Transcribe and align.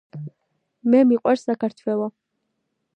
მე 0.95 1.03
მიყვარს 1.11 1.47
საქართვეიო 1.51 2.11